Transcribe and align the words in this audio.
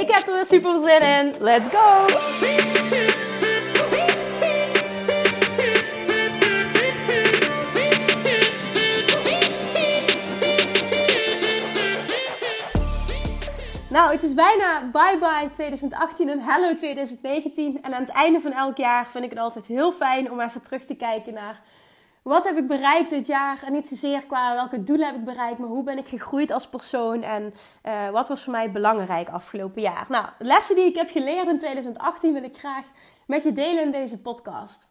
Ik 0.00 0.10
heb 0.10 0.26
er 0.26 0.34
weer 0.34 0.46
super 0.46 0.80
zin 0.80 1.00
in. 1.00 1.34
Let's 1.40 1.68
go! 1.68 2.06
Nou, 13.88 14.12
het 14.12 14.22
is 14.22 14.34
bijna 14.34 14.90
bye 14.92 15.18
bye 15.18 15.50
2018 15.52 16.28
en 16.28 16.40
hello 16.40 16.74
2019. 16.74 17.82
En 17.82 17.94
aan 17.94 18.00
het 18.00 18.10
einde 18.10 18.40
van 18.40 18.52
elk 18.52 18.76
jaar 18.76 19.06
vind 19.10 19.24
ik 19.24 19.30
het 19.30 19.38
altijd 19.38 19.66
heel 19.66 19.92
fijn 19.92 20.30
om 20.30 20.40
even 20.40 20.62
terug 20.62 20.84
te 20.84 20.94
kijken 20.94 21.34
naar 21.34 21.60
wat 22.28 22.44
heb 22.44 22.56
ik 22.56 22.66
bereikt 22.66 23.10
dit 23.10 23.26
jaar? 23.26 23.62
En 23.62 23.72
niet 23.72 23.86
zozeer 23.86 24.26
qua 24.26 24.54
welke 24.54 24.82
doelen 24.82 25.06
heb 25.06 25.16
ik 25.16 25.24
bereikt, 25.24 25.58
maar 25.58 25.68
hoe 25.68 25.82
ben 25.82 25.98
ik 25.98 26.06
gegroeid 26.06 26.50
als 26.50 26.68
persoon 26.68 27.22
en 27.22 27.54
uh, 27.84 28.10
wat 28.10 28.28
was 28.28 28.42
voor 28.42 28.52
mij 28.52 28.70
belangrijk 28.70 29.28
afgelopen 29.28 29.82
jaar? 29.82 30.06
Nou, 30.08 30.26
lessen 30.38 30.74
die 30.74 30.84
ik 30.84 30.94
heb 30.94 31.10
geleerd 31.10 31.48
in 31.48 31.58
2018 31.58 32.32
wil 32.32 32.42
ik 32.42 32.56
graag 32.56 32.86
met 33.26 33.44
je 33.44 33.52
delen 33.52 33.82
in 33.82 33.90
deze 33.90 34.20
podcast. 34.20 34.88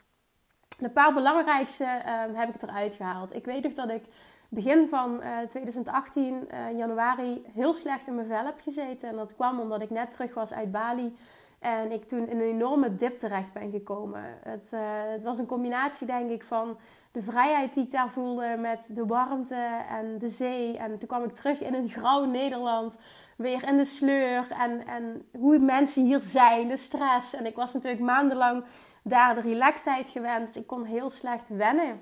De 0.77 0.89
paar 0.89 1.14
belangrijkste 1.14 1.83
uh, 1.83 2.39
heb 2.39 2.55
ik 2.55 2.61
eruit 2.61 2.95
gehaald. 2.95 3.36
Ik 3.36 3.45
weet 3.45 3.64
nog 3.64 3.73
dat 3.73 3.89
ik 3.89 4.03
begin 4.49 4.88
van 4.88 5.22
uh, 5.23 5.39
2018, 5.47 6.47
januari, 6.75 7.45
heel 7.53 7.73
slecht 7.73 8.08
in 8.08 8.16
mijn 8.16 8.27
vel 8.27 8.45
heb 8.45 8.61
gezeten. 8.61 9.09
En 9.09 9.16
dat 9.16 9.36
kwam 9.36 9.59
omdat 9.59 9.81
ik 9.81 9.89
net 9.89 10.11
terug 10.11 10.33
was 10.33 10.53
uit 10.53 10.72
Bali. 10.72 11.16
En 11.59 11.92
ik 11.92 12.08
toen 12.08 12.27
in 12.27 12.39
een 12.39 12.47
enorme 12.47 12.95
dip 12.95 13.20
terecht 13.20 13.53
ben 13.53 13.72
gekomen. 13.72 14.23
Het, 14.44 14.72
het 15.11 15.23
was 15.23 15.38
een 15.38 15.45
combinatie, 15.45 16.08
denk 16.08 16.31
ik, 16.31 16.44
van 16.44 16.77
de 17.16 17.21
vrijheid 17.21 17.73
die 17.73 17.83
ik 17.83 17.91
daar 17.91 18.11
voelde 18.11 18.55
met 18.58 18.89
de 18.91 19.05
warmte 19.05 19.83
en 19.89 20.17
de 20.17 20.30
zee. 20.30 20.77
En 20.77 20.99
toen 20.99 21.08
kwam 21.08 21.23
ik 21.23 21.35
terug 21.35 21.61
in 21.61 21.73
een 21.73 21.89
grauw 21.89 22.25
Nederland, 22.25 22.99
weer 23.38 23.67
in 23.67 23.77
de 23.77 23.85
sleur 23.85 24.52
en, 24.52 24.88
en 24.88 25.30
hoe 25.38 25.59
mensen 25.59 26.03
hier 26.03 26.21
zijn, 26.21 26.67
de 26.67 26.77
stress. 26.77 27.36
En 27.36 27.45
ik 27.45 27.55
was 27.55 27.73
natuurlijk 27.73 28.03
maandenlang 28.03 28.66
daar 29.03 29.36
de 29.36 29.41
relaxedheid 29.41 30.09
gewend. 30.09 30.45
Dus 30.45 30.58
ik 30.58 30.67
kon 30.67 30.83
heel 30.83 31.09
slecht 31.09 31.49
wennen. 31.49 31.99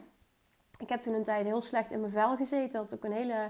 Ik 0.80 0.90
heb 0.90 1.02
toen 1.02 1.14
een 1.14 1.24
tijd 1.24 1.46
heel 1.46 1.62
slecht 1.62 1.92
in 1.92 2.00
mijn 2.00 2.12
vel 2.12 2.36
gezeten. 2.36 2.72
Dat 2.72 2.90
had 2.90 2.94
ook 2.94 3.04
een 3.04 3.18
hele 3.18 3.50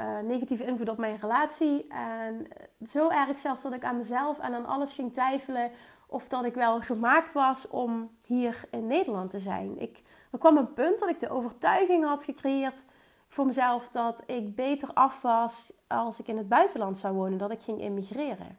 uh, 0.00 0.18
negatieve 0.18 0.64
invloed 0.64 0.88
op 0.88 0.98
mijn 0.98 1.18
relatie. 1.20 1.86
En 1.88 2.46
zo 2.86 3.08
erg 3.08 3.38
zelfs 3.38 3.62
dat 3.62 3.72
ik 3.72 3.84
aan 3.84 3.96
mezelf 3.96 4.38
en 4.38 4.54
aan 4.54 4.66
alles 4.66 4.92
ging 4.92 5.12
twijfelen 5.12 5.70
of 6.10 6.28
dat 6.28 6.44
ik 6.44 6.54
wel 6.54 6.80
gemaakt 6.80 7.32
was 7.32 7.68
om 7.68 8.10
hier 8.26 8.64
in 8.70 8.86
Nederland 8.86 9.30
te 9.30 9.40
zijn. 9.40 9.80
Ik, 9.80 9.98
er 10.32 10.38
kwam 10.38 10.56
een 10.56 10.72
punt 10.72 10.98
dat 10.98 11.08
ik 11.08 11.20
de 11.20 11.30
overtuiging 11.30 12.04
had 12.04 12.24
gecreëerd 12.24 12.84
voor 13.28 13.46
mezelf 13.46 13.88
dat 13.88 14.22
ik 14.26 14.54
beter 14.54 14.92
af 14.92 15.22
was 15.22 15.72
als 15.86 16.20
ik 16.20 16.28
in 16.28 16.36
het 16.36 16.48
buitenland 16.48 16.98
zou 16.98 17.14
wonen, 17.14 17.38
dat 17.38 17.50
ik 17.50 17.60
ging 17.60 17.80
immigreren. 17.80 18.58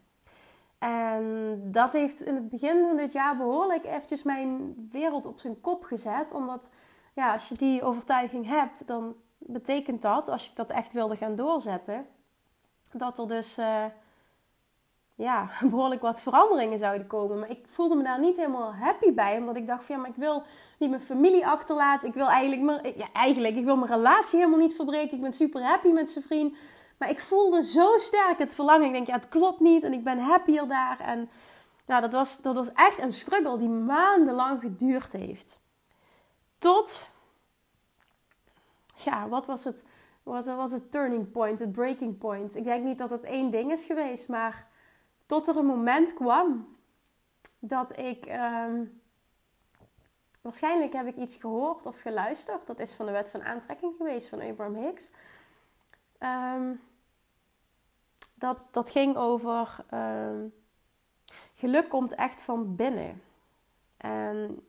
En 0.80 1.60
dat 1.72 1.94
heeft 1.94 2.22
in 2.22 2.36
het 2.36 2.50
begin 2.50 2.84
van 2.84 2.96
dit 2.98 3.12
jaar 3.12 3.38
behoorlijk 3.38 3.86
eventjes 3.86 4.24
mijn 4.24 4.76
wereld 4.92 5.26
op 5.26 5.40
zijn 5.40 5.62
kop 5.62 5.84
gezet. 5.84 6.32
Omdat 6.32 6.72
ja, 7.14 7.34
als 7.34 7.50
je 7.50 7.56
die 7.56 7.84
overtuiging 7.84 8.48
hebt, 8.48 8.88
dan 8.88 9.16
betekent 9.38 10.02
dat, 10.02 10.30
als 10.30 10.46
je 10.46 10.52
dat 10.54 10.70
echt 10.70 10.94
wilde 10.94 11.16
gaan 11.16 11.36
doorzetten, 11.36 12.06
dat 12.92 13.20
er 13.20 13.28
dus 13.28 13.60
uh, 13.60 13.86
ja, 15.22 15.50
behoorlijk 15.72 16.02
wat 16.02 16.22
veranderingen 16.22 16.80
zouden 16.80 17.08
komen. 17.08 17.40
Maar 17.40 17.50
ik 17.50 17.66
voelde 17.68 17.96
me 17.96 18.04
daar 18.04 18.20
niet 18.20 18.38
helemaal 18.38 18.74
happy 18.74 19.14
bij. 19.14 19.38
Omdat 19.38 19.56
ik 19.56 19.68
dacht 19.68 19.86
van 19.86 19.96
ja, 19.96 20.02
maar 20.02 20.10
ik 20.10 20.16
wil 20.16 20.44
niet 20.78 20.90
mijn 20.90 21.02
familie 21.02 21.48
achterlaten. 21.48 22.08
Ik 22.08 22.14
wil 22.14 22.28
eigenlijk, 22.30 22.62
mijn, 22.62 22.98
ja, 22.98 23.08
eigenlijk, 23.14 23.56
ik 23.56 23.66
wil 23.66 23.76
mijn 23.76 23.92
relatie 23.92 24.40
helemaal 24.40 24.60
niet 24.60 24.76
verbreken. 24.76 25.16
Ik 25.16 25.22
ben 25.22 25.34
super 25.34 25.64
happy 25.64 25.88
met 25.88 26.12
zijn 26.12 26.24
vriend. 26.24 26.56
Maar 26.98 27.10
ik 27.10 27.20
voelde 27.20 27.64
zo 27.64 27.98
sterk 27.98 28.38
het 28.38 28.54
verlangen. 28.54 28.86
Ik 28.88 28.94
denk, 28.94 29.08
ja, 29.08 29.14
het 29.14 29.30
klopt 29.30 29.60
niet. 29.60 29.84
En 29.84 29.94
ik 29.94 30.04
ben 30.04 30.20
happier 30.20 30.68
daar. 30.68 31.00
En 31.00 31.30
nou, 31.86 32.02
dat 32.02 32.14
was, 32.14 32.42
dat 32.42 32.56
was 32.56 32.74
echt 32.74 33.00
een 33.00 33.14
struggle 33.14 33.58
die 33.58 33.70
maandenlang 33.70 34.60
geduurd 34.60 35.12
heeft. 35.12 35.60
Tot, 36.60 37.10
ja, 38.96 39.28
wat 39.28 39.46
was 39.46 39.64
het? 39.64 39.86
Was, 40.24 40.46
was 40.46 40.72
het 40.72 40.92
turning 40.92 41.32
point, 41.32 41.60
het 41.60 41.72
breaking 41.72 42.18
point? 42.18 42.56
Ik 42.56 42.64
denk 42.64 42.84
niet 42.84 42.98
dat 42.98 43.10
het 43.10 43.24
één 43.24 43.52
ding 43.52 43.72
is 43.72 43.86
geweest, 43.86 44.28
maar 44.28 44.68
tot 45.32 45.48
er 45.48 45.58
een 45.58 45.66
moment 45.66 46.14
kwam 46.14 46.68
dat 47.60 47.98
ik. 47.98 48.26
Ehm, 48.26 48.86
waarschijnlijk 50.42 50.94
heb 50.94 51.08
ik 51.08 51.16
iets 51.16 51.36
gehoord 51.36 51.86
of 51.86 52.00
geluisterd. 52.00 52.68
Dat 52.68 52.80
is 52.80 52.94
van 52.94 53.06
de 53.06 53.12
wet 53.12 53.30
van 53.30 53.44
aantrekking 53.44 53.94
geweest 53.98 54.28
van 54.28 54.42
Abraham 54.42 54.76
Hicks. 54.76 55.12
Ehm, 56.18 56.74
dat, 58.36 58.68
dat 58.72 58.90
ging 58.90 59.16
over. 59.16 59.86
Ehm, 59.90 60.48
geluk 61.56 61.90
komt 61.90 62.16
echt 62.16 62.42
van 62.42 62.76
binnen. 62.76 63.22
En 63.98 64.66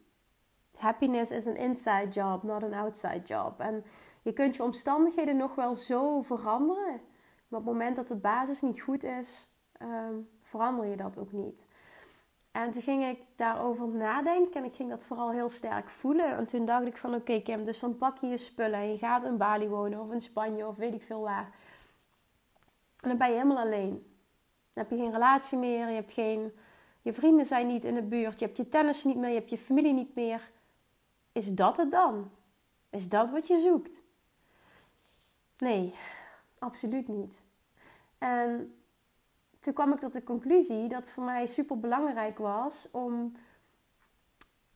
happiness 0.77 1.31
is 1.31 1.45
een 1.45 1.57
inside 1.57 2.09
job, 2.09 2.43
not 2.43 2.63
an 2.63 2.73
outside 2.73 3.23
job. 3.25 3.61
En 3.61 3.85
je 4.23 4.33
kunt 4.33 4.57
je 4.57 4.63
omstandigheden 4.63 5.37
nog 5.37 5.55
wel 5.55 5.75
zo 5.75 6.21
veranderen. 6.21 7.01
Maar 7.49 7.61
op 7.61 7.67
het 7.67 7.75
moment 7.75 7.97
dat 7.97 8.09
de 8.09 8.17
basis 8.17 8.61
niet 8.61 8.81
goed 8.81 9.05
is, 9.05 9.52
verander 10.43 10.87
je 10.87 10.97
dat 10.97 11.19
ook 11.19 11.33
niet. 11.33 11.65
En 12.53 12.71
toen 12.71 12.83
ging 12.83 13.05
ik 13.05 13.19
daarover 13.37 13.89
nadenken 13.89 14.55
en 14.55 14.65
ik 14.65 14.75
ging 14.75 14.91
dat 14.91 15.05
vooral 15.05 15.31
heel 15.31 15.49
sterk 15.49 15.89
voelen. 15.89 16.37
En 16.37 16.47
toen 16.47 16.67
dacht 16.67 16.87
ik 16.87 16.97
van 16.97 17.15
oké 17.15 17.41
Kim, 17.41 17.65
dus 17.65 17.81
dan 17.81 17.97
pak 17.97 18.19
je 18.19 18.27
je 18.27 18.39
spullen 18.39 18.79
en 18.79 18.93
je 18.93 18.99
gaat 18.99 19.25
in 19.25 19.37
Bali 19.37 19.69
wonen 19.69 20.01
of 20.01 20.13
in 20.13 20.21
Spanje 20.21 20.67
of 20.67 20.77
weet 20.77 20.95
ik 20.95 21.03
veel 21.03 21.21
waar. 21.21 21.55
En 23.01 23.09
dan 23.09 23.19
ben 23.19 23.29
je 23.29 23.35
helemaal 23.35 23.59
alleen. 23.59 23.91
Dan 24.73 24.85
heb 24.85 24.91
je 24.91 24.97
geen 24.97 25.13
relatie 25.13 25.59
meer, 25.59 25.89
je 25.89 25.95
hebt 25.95 26.13
geen... 26.13 26.53
Je 27.01 27.13
vrienden 27.13 27.47
zijn 27.47 27.67
niet 27.67 27.85
in 27.85 27.95
de 27.95 28.03
buurt, 28.03 28.39
je 28.39 28.45
hebt 28.45 28.57
je 28.57 28.69
tennis 28.69 29.05
niet 29.05 29.17
meer, 29.17 29.29
je 29.29 29.39
hebt 29.39 29.51
je 29.51 29.59
familie 29.59 29.93
niet 29.93 30.15
meer. 30.15 30.51
Is 31.33 31.55
dat 31.55 31.77
het 31.77 31.91
dan? 31.91 32.31
Is 32.91 33.09
dat 33.09 33.31
wat 33.31 33.47
je 33.47 33.59
zoekt? 33.59 34.03
Nee, 35.59 35.95
absoluut 36.59 37.09
niet. 37.09 37.43
En 38.19 38.77
toen 39.63 39.75
kwam 39.75 39.93
ik 39.93 39.99
tot 39.99 40.13
de 40.13 40.23
conclusie 40.23 40.89
dat 40.89 40.99
het 40.99 41.11
voor 41.11 41.25
mij 41.25 41.47
super 41.47 41.79
belangrijk 41.79 42.39
was 42.39 42.89
om 42.93 43.37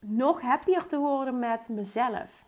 nog 0.01 0.41
happier 0.41 0.87
te 0.87 0.99
worden 0.99 1.39
met 1.39 1.69
mezelf. 1.69 2.45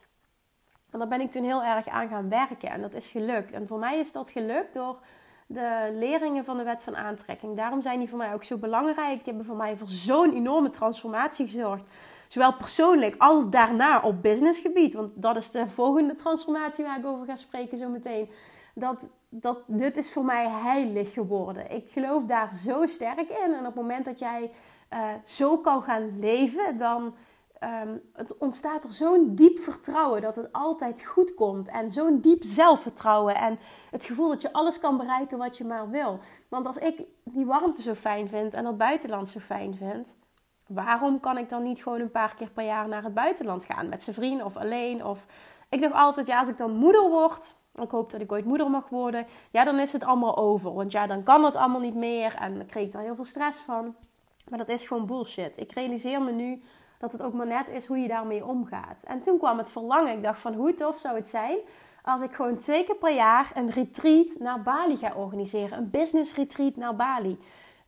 En 0.90 0.98
daar 0.98 1.08
ben 1.08 1.20
ik 1.20 1.30
toen 1.30 1.44
heel 1.44 1.62
erg 1.62 1.88
aan 1.88 2.08
gaan 2.08 2.28
werken 2.28 2.70
en 2.70 2.80
dat 2.80 2.94
is 2.94 3.08
gelukt. 3.08 3.52
En 3.52 3.66
voor 3.66 3.78
mij 3.78 3.98
is 3.98 4.12
dat 4.12 4.30
gelukt 4.30 4.74
door 4.74 4.98
de 5.46 5.90
leringen 5.92 6.44
van 6.44 6.56
de 6.56 6.62
wet 6.62 6.82
van 6.82 6.96
aantrekking. 6.96 7.56
Daarom 7.56 7.82
zijn 7.82 7.98
die 7.98 8.08
voor 8.08 8.18
mij 8.18 8.34
ook 8.34 8.44
zo 8.44 8.56
belangrijk. 8.56 9.16
Die 9.16 9.24
hebben 9.24 9.44
voor 9.44 9.56
mij 9.56 9.76
voor 9.76 9.88
zo'n 9.88 10.34
enorme 10.34 10.70
transformatie 10.70 11.48
gezorgd. 11.48 11.84
Zowel 12.28 12.54
persoonlijk 12.54 13.14
als 13.18 13.50
daarna 13.50 14.00
op 14.00 14.22
businessgebied. 14.22 14.94
Want 14.94 15.10
dat 15.14 15.36
is 15.36 15.50
de 15.50 15.68
volgende 15.68 16.14
transformatie 16.14 16.84
waar 16.84 16.98
ik 16.98 17.06
over 17.06 17.26
ga 17.26 17.36
spreken 17.36 17.78
zo 17.78 17.88
meteen 17.88 18.30
dat, 18.78 19.10
dat 19.28 19.58
dit 19.66 19.96
is 19.96 20.12
voor 20.12 20.24
mij 20.24 20.48
heilig 20.48 21.12
geworden. 21.12 21.70
Ik 21.70 21.90
geloof 21.90 22.24
daar 22.24 22.54
zo 22.54 22.86
sterk 22.86 23.30
in. 23.30 23.52
En 23.52 23.58
op 23.58 23.64
het 23.64 23.74
moment 23.74 24.04
dat 24.04 24.18
jij 24.18 24.50
uh, 24.92 25.08
zo 25.24 25.58
kan 25.58 25.82
gaan 25.82 26.18
leven, 26.18 26.78
dan 26.78 27.14
het 28.12 28.38
ontstaat 28.38 28.84
er 28.84 28.92
zo'n 28.92 29.34
diep 29.34 29.58
vertrouwen 29.58 30.22
dat 30.22 30.36
het 30.36 30.52
altijd 30.52 31.04
goed 31.04 31.34
komt. 31.34 31.68
En 31.68 31.92
zo'n 31.92 32.20
diep 32.20 32.38
zelfvertrouwen. 32.42 33.34
En 33.34 33.58
het 33.90 34.04
gevoel 34.04 34.28
dat 34.28 34.42
je 34.42 34.52
alles 34.52 34.80
kan 34.80 34.96
bereiken 34.96 35.38
wat 35.38 35.56
je 35.56 35.64
maar 35.64 35.90
wil. 35.90 36.18
Want 36.48 36.66
als 36.66 36.76
ik 36.78 37.02
die 37.24 37.46
warmte 37.46 37.82
zo 37.82 37.94
fijn 37.94 38.28
vind 38.28 38.54
en 38.54 38.64
dat 38.64 38.78
buitenland 38.78 39.28
zo 39.28 39.40
fijn 39.40 39.76
vind. 39.76 40.14
Waarom 40.66 41.20
kan 41.20 41.38
ik 41.38 41.48
dan 41.48 41.62
niet 41.62 41.82
gewoon 41.82 42.00
een 42.00 42.10
paar 42.10 42.34
keer 42.34 42.50
per 42.50 42.64
jaar 42.64 42.88
naar 42.88 43.02
het 43.02 43.14
buitenland 43.14 43.64
gaan? 43.64 43.88
Met 43.88 44.02
zijn 44.02 44.16
vriend 44.16 44.42
of 44.42 44.56
alleen? 44.56 45.04
Of 45.04 45.26
ik 45.70 45.80
dacht 45.80 45.94
altijd, 45.94 46.26
ja, 46.26 46.38
als 46.38 46.48
ik 46.48 46.56
dan 46.56 46.72
moeder 46.72 47.08
word, 47.10 47.54
ik 47.84 47.90
hoop 47.90 48.10
dat 48.10 48.20
ik 48.20 48.32
ooit 48.32 48.44
moeder 48.44 48.70
mag 48.70 48.88
worden. 48.88 49.26
Ja, 49.50 49.64
dan 49.64 49.78
is 49.78 49.92
het 49.92 50.04
allemaal 50.04 50.36
over. 50.36 50.74
Want 50.74 50.92
ja, 50.92 51.06
dan 51.06 51.22
kan 51.22 51.44
het 51.44 51.54
allemaal 51.54 51.80
niet 51.80 51.94
meer. 51.94 52.34
En 52.34 52.56
dan 52.56 52.66
kreeg 52.66 52.88
ik 52.88 52.94
er 52.94 53.00
heel 53.00 53.14
veel 53.14 53.24
stress 53.24 53.60
van. 53.60 53.94
Maar 54.48 54.58
dat 54.58 54.68
is 54.68 54.86
gewoon 54.86 55.06
bullshit. 55.06 55.52
Ik 55.56 55.72
realiseer 55.72 56.22
me 56.22 56.32
nu 56.32 56.62
dat 56.98 57.12
het 57.12 57.22
ook 57.22 57.32
maar 57.32 57.46
net 57.46 57.68
is 57.68 57.86
hoe 57.86 57.98
je 57.98 58.08
daarmee 58.08 58.46
omgaat. 58.46 59.02
En 59.04 59.20
toen 59.20 59.38
kwam 59.38 59.58
het 59.58 59.70
verlangen. 59.70 60.12
Ik 60.12 60.22
dacht 60.22 60.40
van 60.40 60.54
hoe 60.54 60.74
tof 60.74 60.98
zou 60.98 61.16
het 61.16 61.28
zijn 61.28 61.58
als 62.08 62.20
ik 62.20 62.32
gewoon 62.32 62.58
twee 62.58 62.84
keer 62.84 62.96
per 62.96 63.14
jaar 63.14 63.50
een 63.54 63.70
retreat 63.70 64.38
naar 64.38 64.62
Bali 64.62 64.96
ga 64.96 65.12
organiseren. 65.16 65.78
Een 65.78 65.90
business 65.90 66.34
retreat 66.34 66.76
naar 66.76 66.96
Bali. 66.96 67.38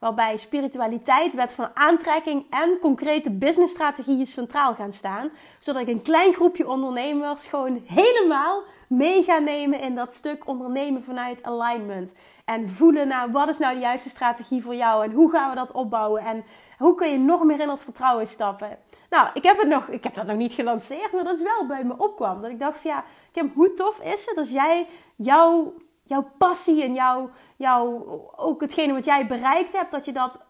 Waarbij 0.00 0.37
spiritualiteit, 0.37 1.35
wet 1.35 1.52
van 1.52 1.70
aantrekking 1.75 2.47
en 2.50 2.79
concrete 2.81 3.31
businessstrategieën 3.31 4.26
centraal 4.26 4.75
gaan 4.75 4.93
staan. 4.93 5.31
Zodat 5.61 5.82
ik 5.82 5.88
een 5.88 6.02
klein 6.02 6.32
groepje 6.32 6.69
ondernemers 6.69 7.47
gewoon 7.47 7.82
helemaal 7.87 8.62
mee 8.88 9.23
ga 9.23 9.38
nemen 9.38 9.81
in 9.81 9.94
dat 9.94 10.14
stuk 10.14 10.47
ondernemen 10.47 11.02
vanuit 11.02 11.43
alignment. 11.43 12.12
En 12.44 12.69
voelen 12.69 13.08
naar 13.08 13.31
wat 13.31 13.49
is 13.49 13.58
nou 13.58 13.75
de 13.75 13.81
juiste 13.81 14.08
strategie 14.08 14.62
voor 14.62 14.75
jou 14.75 15.05
en 15.05 15.12
hoe 15.12 15.31
gaan 15.31 15.50
we 15.50 15.56
dat 15.56 15.73
opbouwen 15.73 16.23
en 16.23 16.44
hoe 16.79 16.94
kun 16.94 17.11
je 17.11 17.19
nog 17.19 17.44
meer 17.44 17.61
in 17.61 17.67
dat 17.67 17.81
vertrouwen 17.81 18.29
stappen. 18.29 18.79
Nou, 19.11 19.29
ik 19.35 19.43
heb, 19.43 19.58
het 19.58 19.69
nog, 19.69 19.88
ik 19.88 20.05
heb 20.05 20.14
dat 20.14 20.26
nog 20.26 20.37
niet 20.37 20.52
gelanceerd, 20.52 21.12
maar 21.12 21.25
dat 21.25 21.37
is 21.37 21.43
wel 21.43 21.67
bij 21.67 21.85
me 21.85 21.94
opkwam. 21.97 22.41
Dat 22.41 22.50
ik 22.50 22.58
dacht 22.58 22.81
van 22.81 22.91
ja, 22.91 23.05
Kim, 23.32 23.50
hoe 23.55 23.73
tof 23.73 24.00
is 24.00 24.26
het 24.26 24.38
als 24.38 24.50
jij 24.50 24.87
jouw, 25.17 25.73
jouw 26.11 26.31
passie 26.39 26.83
en 26.83 26.95
jouw, 26.95 27.31
jouw, 27.57 28.05
ook 28.37 28.61
hetgene 28.61 28.93
wat 28.93 29.05
jij 29.05 29.27
bereikt 29.27 29.73
hebt, 29.73 29.91
dat 29.91 30.05
je 30.05 30.12
dat 30.12 30.41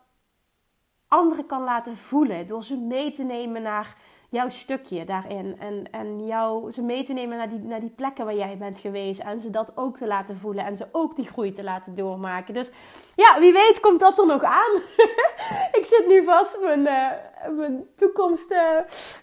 anderen 1.08 1.46
kan 1.46 1.62
laten 1.62 1.96
voelen. 1.96 2.46
Door 2.46 2.64
ze 2.64 2.76
mee 2.76 3.12
te 3.12 3.22
nemen 3.22 3.62
naar 3.62 3.96
jouw 4.30 4.48
stukje 4.48 5.04
daarin. 5.04 5.56
En, 5.58 5.86
en 5.90 6.26
jou, 6.26 6.70
ze 6.70 6.82
mee 6.82 7.04
te 7.04 7.12
nemen 7.12 7.36
naar 7.36 7.48
die, 7.48 7.58
naar 7.58 7.80
die 7.80 7.92
plekken 7.96 8.24
waar 8.24 8.34
jij 8.34 8.56
bent 8.58 8.78
geweest. 8.78 9.20
En 9.20 9.38
ze 9.38 9.50
dat 9.50 9.72
ook 9.74 9.96
te 9.96 10.06
laten 10.06 10.36
voelen. 10.36 10.64
En 10.64 10.76
ze 10.76 10.86
ook 10.92 11.16
die 11.16 11.28
groei 11.28 11.52
te 11.52 11.62
laten 11.62 11.94
doormaken. 11.94 12.54
Dus 12.54 12.70
ja, 13.16 13.40
wie 13.40 13.52
weet 13.52 13.80
komt 13.80 14.00
dat 14.00 14.18
er 14.18 14.26
nog 14.26 14.42
aan. 14.42 14.74
ik 15.78 15.82
zit 15.84 16.04
nu 16.08 16.24
vast 16.24 16.60
mijn, 16.62 16.80
uh, 16.80 17.56
mijn 17.56 17.86
toekomst, 17.96 18.52
uh, 18.52 18.76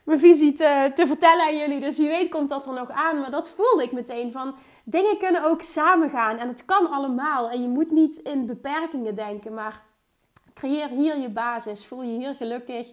mijn 0.04 0.20
visie 0.20 0.54
te, 0.54 0.92
te 0.96 1.08
vertellen 1.08 1.46
aan 1.46 1.58
jullie. 1.58 1.80
Dus 1.80 1.98
wie 1.98 2.10
weet 2.10 2.30
komt 2.30 2.50
dat 2.50 2.68
er 2.68 2.74
nog 2.74 2.90
aan. 2.90 3.20
Maar 3.20 3.32
dat 3.32 3.50
voelde 3.50 3.84
ik 3.84 3.92
meteen 3.92 4.32
van... 4.32 4.56
Dingen 4.90 5.18
kunnen 5.18 5.44
ook 5.44 5.62
samengaan 5.62 6.38
en 6.38 6.48
het 6.48 6.66
kan 6.66 6.92
allemaal. 6.92 7.50
En 7.50 7.62
je 7.62 7.68
moet 7.68 7.92
niet 7.92 8.18
in 8.18 8.46
beperkingen 8.46 9.16
denken, 9.16 9.54
maar 9.54 9.84
creëer 10.54 10.88
hier 10.88 11.18
je 11.18 11.30
basis. 11.30 11.86
Voel 11.86 12.04
je 12.04 12.18
hier 12.18 12.36
gelukkig. 12.36 12.88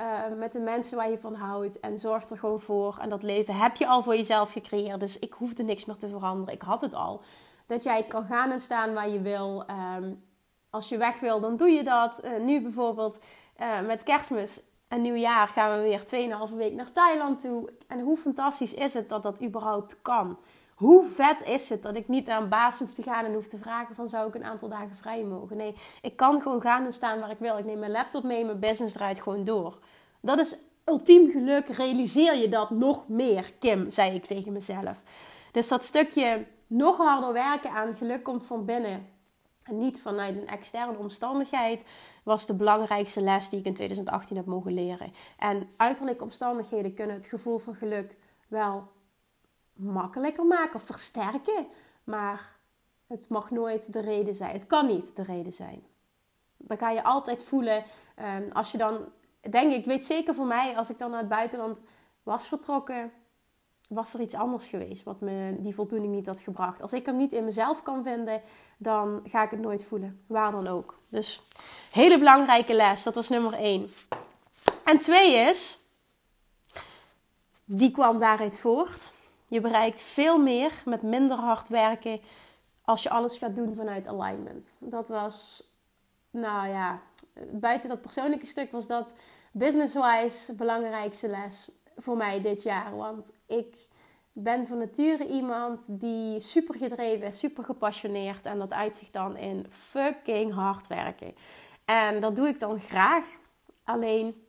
Uh, 0.00 0.38
met 0.38 0.52
de 0.52 0.58
mensen 0.58 0.96
waar 0.96 1.10
je 1.10 1.18
van 1.18 1.34
houdt. 1.34 1.80
En 1.80 1.98
zorg 1.98 2.30
er 2.30 2.38
gewoon 2.38 2.60
voor. 2.60 2.98
En 3.00 3.08
dat 3.08 3.22
leven 3.22 3.54
heb 3.54 3.76
je 3.76 3.86
al 3.86 4.02
voor 4.02 4.16
jezelf 4.16 4.52
gecreëerd. 4.52 5.00
Dus 5.00 5.18
ik 5.18 5.32
hoefde 5.32 5.62
niks 5.62 5.84
meer 5.84 5.96
te 5.96 6.08
veranderen. 6.08 6.54
Ik 6.54 6.62
had 6.62 6.80
het 6.80 6.94
al. 6.94 7.22
Dat 7.66 7.82
jij 7.82 8.02
kan 8.02 8.24
gaan 8.24 8.50
en 8.50 8.60
staan 8.60 8.94
waar 8.94 9.08
je 9.08 9.20
wil. 9.20 9.64
Um, 9.96 10.24
als 10.70 10.88
je 10.88 10.96
weg 10.96 11.20
wil, 11.20 11.40
dan 11.40 11.56
doe 11.56 11.68
je 11.68 11.84
dat. 11.84 12.24
Uh, 12.24 12.40
nu 12.40 12.60
bijvoorbeeld 12.60 13.20
uh, 13.60 13.80
met 13.80 14.02
kerstmis 14.02 14.60
en 14.88 15.02
nieuwjaar 15.02 15.46
gaan 15.48 15.76
we 15.76 15.82
weer 15.82 16.48
2,5 16.50 16.56
week 16.56 16.72
naar 16.72 16.92
Thailand 16.92 17.40
toe. 17.40 17.72
En 17.86 18.00
hoe 18.00 18.16
fantastisch 18.16 18.74
is 18.74 18.94
het 18.94 19.08
dat 19.08 19.22
dat 19.22 19.42
überhaupt 19.42 20.02
kan? 20.02 20.38
Hoe 20.76 21.04
vet 21.04 21.36
is 21.44 21.68
het 21.68 21.82
dat 21.82 21.94
ik 21.94 22.08
niet 22.08 22.26
naar 22.26 22.42
een 22.42 22.48
baas 22.48 22.78
hoef 22.78 22.92
te 22.92 23.02
gaan 23.02 23.24
en 23.24 23.34
hoef 23.34 23.46
te 23.46 23.58
vragen 23.58 23.94
van 23.94 24.08
zou 24.08 24.28
ik 24.28 24.34
een 24.34 24.44
aantal 24.44 24.68
dagen 24.68 24.96
vrij 24.96 25.24
mogen? 25.24 25.56
Nee, 25.56 25.74
ik 26.02 26.16
kan 26.16 26.40
gewoon 26.40 26.60
gaan 26.60 26.84
en 26.84 26.92
staan 26.92 27.20
waar 27.20 27.30
ik 27.30 27.38
wil. 27.38 27.58
Ik 27.58 27.64
neem 27.64 27.78
mijn 27.78 27.90
laptop 27.90 28.24
mee, 28.24 28.44
mijn 28.44 28.58
business 28.58 28.94
draait 28.94 29.22
gewoon 29.22 29.44
door. 29.44 29.78
Dat 30.20 30.38
is 30.38 30.56
ultiem 30.84 31.30
geluk. 31.30 31.68
Realiseer 31.68 32.36
je 32.36 32.48
dat 32.48 32.70
nog 32.70 33.08
meer, 33.08 33.52
Kim, 33.58 33.90
zei 33.90 34.14
ik 34.14 34.24
tegen 34.24 34.52
mezelf. 34.52 35.02
Dus 35.52 35.68
dat 35.68 35.84
stukje 35.84 36.46
nog 36.66 36.96
harder 36.96 37.32
werken 37.32 37.70
aan 37.70 37.94
geluk 37.94 38.22
komt 38.22 38.46
van 38.46 38.64
binnen. 38.64 39.06
En 39.62 39.78
niet 39.78 40.00
vanuit 40.00 40.36
een 40.36 40.48
externe 40.48 40.98
omstandigheid 40.98 41.84
was 42.24 42.46
de 42.46 42.54
belangrijkste 42.54 43.20
les 43.20 43.48
die 43.48 43.58
ik 43.58 43.64
in 43.64 43.74
2018 43.74 44.36
heb 44.36 44.46
mogen 44.46 44.74
leren. 44.74 45.12
En 45.38 45.68
uiterlijke 45.76 46.22
omstandigheden 46.22 46.94
kunnen 46.94 47.16
het 47.16 47.26
gevoel 47.26 47.58
van 47.58 47.74
geluk 47.74 48.16
wel 48.48 48.94
makkelijker 49.76 50.44
maken 50.44 50.74
of 50.74 50.82
versterken. 50.82 51.66
Maar 52.04 52.56
het 53.06 53.28
mag 53.28 53.50
nooit 53.50 53.92
de 53.92 54.00
reden 54.00 54.34
zijn. 54.34 54.52
Het 54.52 54.66
kan 54.66 54.86
niet 54.86 55.16
de 55.16 55.22
reden 55.22 55.52
zijn. 55.52 55.82
Dan 56.56 56.78
ga 56.78 56.90
je 56.90 57.04
altijd 57.04 57.44
voelen. 57.44 57.84
Um, 58.38 58.50
als 58.52 58.72
je 58.72 58.78
dan, 58.78 59.04
denk 59.50 59.72
ik, 59.72 59.84
weet 59.84 60.04
zeker 60.04 60.34
voor 60.34 60.46
mij, 60.46 60.76
als 60.76 60.90
ik 60.90 60.98
dan 60.98 61.10
naar 61.10 61.20
het 61.20 61.28
buitenland 61.28 61.82
was 62.22 62.48
vertrokken, 62.48 63.12
was 63.88 64.14
er 64.14 64.20
iets 64.20 64.34
anders 64.34 64.66
geweest 64.66 65.02
wat 65.02 65.20
me 65.20 65.56
die 65.58 65.74
voldoening 65.74 66.14
niet 66.14 66.26
had 66.26 66.40
gebracht. 66.40 66.82
Als 66.82 66.92
ik 66.92 67.06
hem 67.06 67.16
niet 67.16 67.32
in 67.32 67.44
mezelf 67.44 67.82
kan 67.82 68.02
vinden, 68.02 68.42
dan 68.78 69.20
ga 69.24 69.42
ik 69.42 69.50
het 69.50 69.60
nooit 69.60 69.84
voelen. 69.84 70.24
Waar 70.26 70.50
dan 70.50 70.66
ook. 70.66 70.98
Dus 71.10 71.42
hele 71.92 72.18
belangrijke 72.18 72.74
les. 72.74 73.02
Dat 73.02 73.14
was 73.14 73.28
nummer 73.28 73.52
één. 73.52 73.88
En 74.84 75.00
twee 75.00 75.34
is, 75.34 75.78
die 77.64 77.90
kwam 77.90 78.18
daaruit 78.18 78.58
voort. 78.58 79.12
Je 79.48 79.60
bereikt 79.60 80.00
veel 80.00 80.38
meer 80.38 80.82
met 80.84 81.02
minder 81.02 81.38
hard 81.38 81.68
werken 81.68 82.20
als 82.84 83.02
je 83.02 83.10
alles 83.10 83.38
gaat 83.38 83.56
doen 83.56 83.74
vanuit 83.74 84.06
alignment. 84.06 84.76
Dat 84.78 85.08
was, 85.08 85.62
nou 86.30 86.68
ja, 86.68 87.00
buiten 87.50 87.88
dat 87.88 88.00
persoonlijke 88.00 88.46
stuk 88.46 88.72
was 88.72 88.86
dat 88.86 89.14
business-wise 89.52 90.54
belangrijkste 90.54 91.28
les 91.28 91.70
voor 91.96 92.16
mij 92.16 92.40
dit 92.40 92.62
jaar. 92.62 92.96
Want 92.96 93.32
ik 93.46 93.88
ben 94.32 94.66
van 94.66 94.78
nature 94.78 95.28
iemand 95.28 96.00
die 96.00 96.40
super 96.40 96.74
gedreven 96.74 97.26
is, 97.26 97.38
super 97.38 97.64
gepassioneerd. 97.64 98.44
En 98.44 98.58
dat 98.58 98.72
uitzicht 98.72 99.12
dan 99.12 99.36
in 99.36 99.66
fucking 99.70 100.54
hard 100.54 100.86
werken. 100.86 101.34
En 101.84 102.20
dat 102.20 102.36
doe 102.36 102.48
ik 102.48 102.60
dan 102.60 102.78
graag. 102.78 103.26
Alleen 103.84 104.44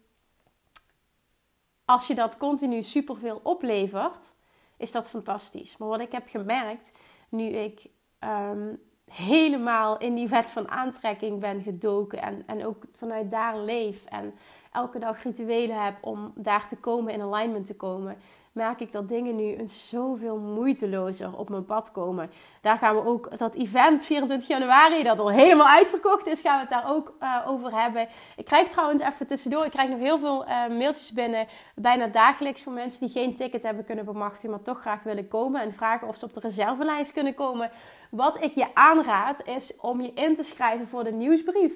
als 1.86 2.08
je 2.08 2.16
dat 2.16 2.38
continu 2.38 2.84
super 2.84 3.18
veel 3.18 3.40
oplevert, 3.44 4.36
is 4.77 4.91
dat 4.91 5.09
fantastisch. 5.09 5.77
Maar 5.77 5.88
wat 5.88 6.00
ik 6.00 6.12
heb 6.12 6.27
gemerkt, 6.27 7.00
nu 7.29 7.44
ik 7.44 7.85
ehm, 8.19 8.74
helemaal 9.12 9.97
in 9.97 10.15
die 10.15 10.27
wet 10.27 10.45
van 10.45 10.69
aantrekking 10.69 11.39
ben 11.39 11.62
gedoken 11.62 12.21
en, 12.21 12.44
en 12.45 12.65
ook 12.65 12.83
vanuit 12.95 13.31
daar 13.31 13.59
leef 13.59 14.06
en 14.06 14.33
elke 14.77 15.00
dag 15.00 15.24
rituelen 15.24 15.83
heb 15.83 15.95
om 16.01 16.31
daar 16.35 16.68
te 16.68 16.75
komen, 16.75 17.13
in 17.13 17.21
alignment 17.21 17.68
te 17.68 17.75
komen, 17.75 18.18
merk 18.51 18.79
ik 18.79 18.91
dat 18.91 19.07
dingen 19.07 19.35
nu 19.35 19.56
een 19.56 19.69
zoveel 19.69 20.38
moeitelozer 20.38 21.38
op 21.38 21.50
mijn 21.50 21.65
pad 21.65 21.91
komen. 21.91 22.29
Daar 22.62 22.77
gaan 22.77 22.95
we 22.95 23.06
ook 23.06 23.38
dat 23.38 23.53
event 23.53 24.06
24 24.06 24.47
januari, 24.47 25.03
dat 25.03 25.19
al 25.19 25.29
helemaal 25.29 25.68
uitverkocht 25.68 26.27
is, 26.27 26.41
gaan 26.41 26.56
we 26.56 26.59
het 26.59 26.69
daar 26.69 26.95
ook 26.95 27.13
uh, 27.21 27.35
over 27.47 27.81
hebben. 27.81 28.07
Ik 28.35 28.45
krijg 28.45 28.68
trouwens 28.68 29.01
even 29.01 29.27
tussendoor, 29.27 29.65
ik 29.65 29.71
krijg 29.71 29.89
nog 29.89 30.00
heel 30.00 30.19
veel 30.19 30.45
uh, 30.47 30.68
mailtjes 30.68 31.12
binnen, 31.12 31.47
bijna 31.75 32.07
dagelijks 32.07 32.62
van 32.62 32.74
mensen 32.74 33.00
die 33.00 33.09
geen 33.09 33.35
ticket 33.35 33.63
hebben 33.63 33.85
kunnen 33.85 34.05
bemachtigen, 34.05 34.50
maar 34.50 34.62
toch 34.62 34.79
graag 34.79 35.03
willen 35.03 35.27
komen 35.27 35.62
en 35.62 35.74
vragen 35.74 36.07
of 36.07 36.17
ze 36.17 36.25
op 36.25 36.34
de 36.34 36.39
reservelijst 36.39 37.12
kunnen 37.12 37.34
komen. 37.34 37.72
Wat 38.12 38.43
ik 38.43 38.53
je 38.53 38.67
aanraad 38.74 39.46
is 39.46 39.75
om 39.79 40.01
je 40.01 40.12
in 40.13 40.36
te 40.36 40.43
schrijven 40.43 40.88
voor 40.88 41.03
de 41.03 41.12
nieuwsbrief. 41.12 41.74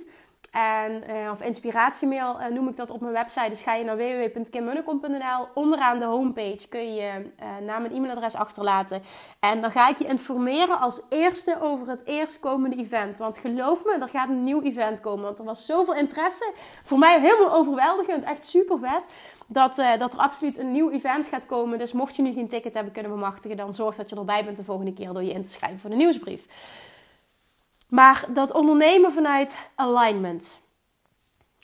En, 0.51 1.03
uh, 1.09 1.31
of 1.31 1.41
inspiratiemail 1.41 2.39
uh, 2.39 2.47
noem 2.47 2.67
ik 2.67 2.75
dat 2.75 2.91
op 2.91 3.01
mijn 3.01 3.13
website. 3.13 3.49
Dus 3.49 3.61
ga 3.61 3.73
je 3.73 3.83
naar 3.83 3.97
www.kimmunnekom.nl. 3.97 5.47
Onderaan 5.53 5.99
de 5.99 6.05
homepage 6.05 6.67
kun 6.69 6.93
je 6.93 7.01
je 7.01 7.31
uh, 7.41 7.65
naam 7.65 7.85
en 7.85 7.91
e-mailadres 7.91 8.35
achterlaten. 8.35 9.03
En 9.39 9.61
dan 9.61 9.71
ga 9.71 9.89
ik 9.89 9.97
je 9.97 10.07
informeren 10.07 10.79
als 10.79 11.01
eerste 11.09 11.57
over 11.61 11.87
het 11.87 12.05
eerstkomende 12.05 12.75
event. 12.75 13.17
Want 13.17 13.37
geloof 13.37 13.85
me, 13.85 13.97
er 14.01 14.09
gaat 14.09 14.29
een 14.29 14.43
nieuw 14.43 14.61
event 14.61 14.99
komen. 14.99 15.25
Want 15.25 15.39
er 15.39 15.45
was 15.45 15.65
zoveel 15.65 15.95
interesse. 15.95 16.53
Voor 16.81 16.99
mij 16.99 17.19
helemaal 17.19 17.53
overweldigend. 17.53 18.23
Echt 18.23 18.45
super 18.45 18.79
vet. 18.79 19.03
Dat, 19.47 19.75
dat 19.75 20.13
er 20.13 20.19
absoluut 20.19 20.57
een 20.57 20.71
nieuw 20.71 20.89
event 20.89 21.27
gaat 21.27 21.45
komen. 21.45 21.77
Dus 21.77 21.91
mocht 21.91 22.15
je 22.15 22.21
nu 22.21 22.33
geen 22.33 22.49
ticket 22.49 22.73
hebben 22.73 22.93
kunnen 22.93 23.11
bemachtigen, 23.11 23.57
dan 23.57 23.73
zorg 23.73 23.95
dat 23.95 24.09
je 24.09 24.15
erbij 24.15 24.45
bent 24.45 24.57
de 24.57 24.63
volgende 24.63 24.93
keer 24.93 25.13
door 25.13 25.23
je 25.23 25.33
in 25.33 25.43
te 25.43 25.49
schrijven 25.49 25.79
voor 25.79 25.89
de 25.89 25.95
nieuwsbrief. 25.95 26.45
Maar 27.91 28.25
dat 28.29 28.53
ondernemen 28.53 29.11
vanuit 29.11 29.57
alignment. 29.75 30.61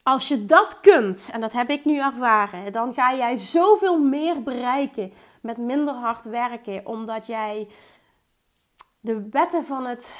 Als 0.03 0.27
je 0.27 0.45
dat 0.45 0.79
kunt, 0.79 1.29
en 1.31 1.41
dat 1.41 1.51
heb 1.51 1.69
ik 1.69 1.85
nu 1.85 1.99
ervaren, 1.99 2.71
dan 2.73 2.93
ga 2.93 3.15
jij 3.15 3.37
zoveel 3.37 3.99
meer 3.99 4.43
bereiken 4.43 5.11
met 5.41 5.57
minder 5.57 5.93
hard 5.93 6.25
werken, 6.25 6.85
omdat 6.85 7.25
jij 7.25 7.67
de 8.99 9.29
wetten 9.29 9.65
van 9.65 9.85
het 9.85 10.15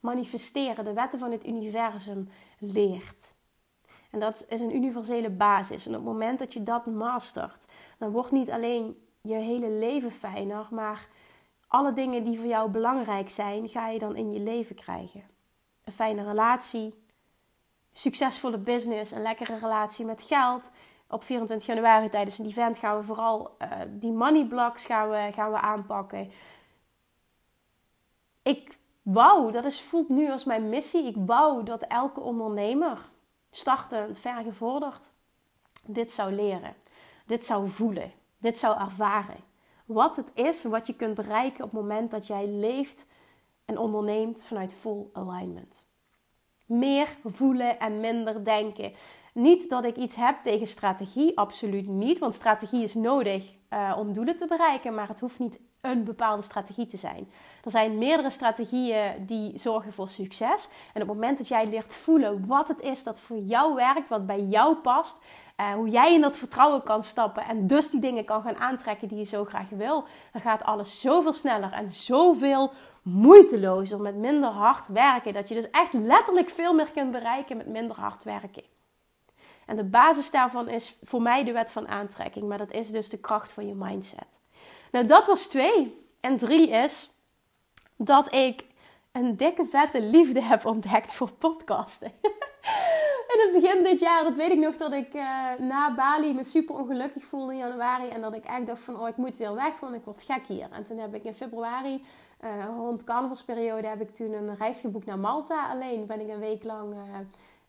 manifesteren, 0.00 0.84
de 0.84 0.92
wetten 0.92 1.18
van 1.18 1.32
het 1.32 1.46
universum 1.46 2.30
leert. 2.58 3.34
En 4.10 4.20
dat 4.20 4.46
is 4.48 4.60
een 4.60 4.76
universele 4.76 5.30
basis. 5.30 5.86
En 5.86 5.92
op 5.92 6.04
het 6.04 6.12
moment 6.12 6.38
dat 6.38 6.52
je 6.52 6.62
dat 6.62 6.86
mastert, 6.86 7.66
dan 7.98 8.10
wordt 8.10 8.32
niet 8.32 8.50
alleen 8.50 9.08
je 9.20 9.34
hele 9.34 9.70
leven 9.70 10.12
fijner, 10.12 10.66
maar 10.70 11.08
alle 11.66 11.92
dingen 11.92 12.24
die 12.24 12.38
voor 12.38 12.48
jou 12.48 12.70
belangrijk 12.70 13.30
zijn, 13.30 13.68
ga 13.68 13.88
je 13.88 13.98
dan 13.98 14.16
in 14.16 14.32
je 14.32 14.40
leven 14.40 14.76
krijgen 14.76 15.36
een 15.88 15.94
fijne 15.94 16.24
relatie, 16.24 16.94
succesvolle 17.92 18.58
business, 18.58 19.10
een 19.10 19.22
lekkere 19.22 19.58
relatie 19.58 20.04
met 20.04 20.22
geld. 20.22 20.70
Op 21.06 21.24
24 21.24 21.66
januari 21.66 22.08
tijdens 22.08 22.38
een 22.38 22.46
event 22.46 22.78
gaan 22.78 22.98
we 22.98 23.04
vooral 23.04 23.56
uh, 23.62 23.68
die 23.88 24.12
money 24.12 24.46
blocks 24.46 24.84
gaan 24.84 25.10
we, 25.10 25.30
gaan 25.32 25.50
we 25.50 25.60
aanpakken. 25.60 26.30
Ik 28.42 28.78
wou, 29.02 29.52
dat 29.52 29.64
is, 29.64 29.80
voelt 29.80 30.08
nu 30.08 30.30
als 30.30 30.44
mijn 30.44 30.68
missie. 30.68 31.06
Ik 31.06 31.16
wou 31.16 31.64
dat 31.64 31.82
elke 31.82 32.20
ondernemer, 32.20 32.98
startend, 33.50 34.18
vergevorderd, 34.18 35.12
dit 35.84 36.10
zou 36.10 36.32
leren. 36.32 36.74
Dit 37.26 37.44
zou 37.44 37.68
voelen. 37.68 38.12
Dit 38.38 38.58
zou 38.58 38.80
ervaren. 38.80 39.44
Wat 39.84 40.16
het 40.16 40.30
is, 40.34 40.64
wat 40.64 40.86
je 40.86 40.94
kunt 40.94 41.14
bereiken 41.14 41.64
op 41.64 41.70
het 41.70 41.80
moment 41.80 42.10
dat 42.10 42.26
jij 42.26 42.46
leeft 42.46 43.06
en 43.68 43.78
onderneemt 43.78 44.44
vanuit 44.44 44.74
full 44.74 45.06
alignment. 45.12 45.86
Meer 46.66 47.08
voelen 47.24 47.78
en 47.78 48.00
minder 48.00 48.44
denken. 48.44 48.92
Niet 49.34 49.70
dat 49.70 49.84
ik 49.84 49.96
iets 49.96 50.14
heb 50.14 50.42
tegen 50.42 50.66
strategie, 50.66 51.38
absoluut 51.38 51.88
niet. 51.88 52.18
Want 52.18 52.34
strategie 52.34 52.82
is 52.82 52.94
nodig 52.94 53.56
uh, 53.70 53.94
om 53.98 54.12
doelen 54.12 54.36
te 54.36 54.46
bereiken, 54.46 54.94
maar 54.94 55.08
het 55.08 55.20
hoeft 55.20 55.38
niet 55.38 55.60
een 55.80 56.04
bepaalde 56.04 56.42
strategie 56.42 56.86
te 56.86 56.96
zijn. 56.96 57.30
Er 57.64 57.70
zijn 57.70 57.98
meerdere 57.98 58.30
strategieën 58.30 59.26
die 59.26 59.58
zorgen 59.58 59.92
voor 59.92 60.08
succes. 60.08 60.68
En 60.92 61.02
op 61.02 61.08
het 61.08 61.16
moment 61.16 61.38
dat 61.38 61.48
jij 61.48 61.66
leert 61.66 61.94
voelen 61.94 62.46
wat 62.46 62.68
het 62.68 62.80
is 62.80 63.04
dat 63.04 63.20
voor 63.20 63.38
jou 63.38 63.74
werkt, 63.74 64.08
wat 64.08 64.26
bij 64.26 64.42
jou 64.42 64.76
past, 64.76 65.24
uh, 65.60 65.72
hoe 65.72 65.88
jij 65.88 66.14
in 66.14 66.20
dat 66.20 66.36
vertrouwen 66.36 66.82
kan 66.82 67.02
stappen 67.02 67.44
en 67.44 67.66
dus 67.66 67.90
die 67.90 68.00
dingen 68.00 68.24
kan 68.24 68.42
gaan 68.42 68.56
aantrekken 68.56 69.08
die 69.08 69.18
je 69.18 69.24
zo 69.24 69.44
graag 69.44 69.68
wil, 69.68 70.04
dan 70.32 70.40
gaat 70.40 70.62
alles 70.62 71.00
zoveel 71.00 71.32
sneller 71.32 71.72
en 71.72 71.90
zoveel 71.90 72.72
moeitelozer 73.12 74.00
met 74.00 74.16
minder 74.16 74.50
hard 74.50 74.86
werken. 74.86 75.32
Dat 75.32 75.48
je 75.48 75.54
dus 75.54 75.70
echt 75.70 75.92
letterlijk 75.92 76.50
veel 76.50 76.74
meer 76.74 76.90
kunt 76.90 77.10
bereiken 77.10 77.56
met 77.56 77.66
minder 77.66 77.96
hard 77.96 78.22
werken. 78.22 78.62
En 79.66 79.76
de 79.76 79.84
basis 79.84 80.30
daarvan 80.30 80.68
is 80.68 80.96
voor 81.02 81.22
mij 81.22 81.44
de 81.44 81.52
wet 81.52 81.70
van 81.70 81.88
aantrekking, 81.88 82.48
maar 82.48 82.58
dat 82.58 82.70
is 82.70 82.90
dus 82.90 83.08
de 83.08 83.18
kracht 83.18 83.52
van 83.52 83.66
je 83.66 83.74
mindset. 83.74 84.38
Nou, 84.92 85.06
dat 85.06 85.26
was 85.26 85.46
twee. 85.46 86.06
En 86.20 86.36
drie 86.36 86.68
is 86.68 87.10
dat 87.96 88.34
ik 88.34 88.64
een 89.12 89.36
dikke 89.36 89.66
vette 89.66 90.02
liefde 90.02 90.42
heb 90.42 90.64
ontdekt 90.66 91.12
voor 91.12 91.30
podcasten. 91.30 92.12
in 93.34 93.40
het 93.40 93.62
begin 93.62 93.84
dit 93.84 94.00
jaar, 94.00 94.24
dat 94.24 94.36
weet 94.36 94.50
ik 94.50 94.58
nog, 94.58 94.76
dat 94.76 94.92
ik 94.92 95.14
uh, 95.14 95.52
na 95.58 95.94
Bali 95.94 96.34
me 96.34 96.44
super 96.44 96.74
ongelukkig 96.74 97.24
voelde 97.24 97.52
in 97.52 97.58
januari. 97.58 98.08
En 98.08 98.20
dat 98.20 98.34
ik 98.34 98.44
echt 98.44 98.66
dacht 98.66 98.82
van, 98.82 99.00
oh, 99.00 99.08
ik 99.08 99.16
moet 99.16 99.36
weer 99.36 99.54
weg, 99.54 99.80
want 99.80 99.94
ik 99.94 100.04
word 100.04 100.22
gek 100.22 100.46
hier. 100.46 100.68
En 100.70 100.84
toen 100.84 100.98
heb 100.98 101.14
ik 101.14 101.24
in 101.24 101.34
februari, 101.34 102.04
uh, 102.44 102.50
rond 102.76 103.04
carnavalsperiode, 103.04 103.86
heb 103.86 104.00
ik 104.00 104.14
toen 104.14 104.32
een 104.32 104.56
reis 104.56 104.80
geboekt 104.80 105.06
naar 105.06 105.18
Malta. 105.18 105.70
Alleen 105.70 106.06
ben 106.06 106.20
ik 106.20 106.28
een 106.28 106.40
week 106.40 106.64
lang... 106.64 106.94
Uh, 106.94 107.00